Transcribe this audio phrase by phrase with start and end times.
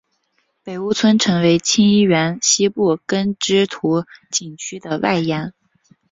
[0.63, 5.53] 北坞村成为清漪园西部耕织图景区的外延。